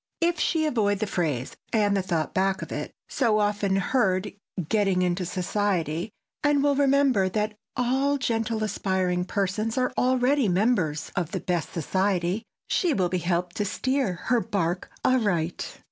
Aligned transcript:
If 0.19 0.39
she 0.39 0.65
avoid 0.65 0.97
the 0.97 1.05
phrase—and 1.05 1.95
the 1.95 2.01
thought 2.01 2.33
back 2.33 2.63
of 2.63 2.71
it—so 2.71 3.37
often 3.37 3.75
heard, 3.75 4.33
"getting 4.67 5.03
into 5.03 5.27
society," 5.27 6.09
and 6.43 6.63
will 6.63 6.73
remember 6.75 7.29
that 7.29 7.53
all 7.77 8.17
gentle 8.17 8.63
aspiring 8.63 9.25
persons 9.25 9.77
are 9.77 9.93
already 9.99 10.49
members 10.49 11.11
of 11.15 11.33
the 11.33 11.39
best 11.39 11.71
society, 11.71 12.41
she 12.67 12.95
will 12.95 13.09
be 13.09 13.19
helped 13.19 13.55
to 13.57 13.65
steer 13.65 14.13
her 14.13 14.39
bark 14.39 14.89
aright. 15.05 15.79